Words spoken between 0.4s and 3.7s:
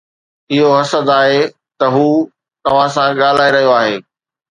اهو حسد آهي ته هو توهان سان ڳالهائي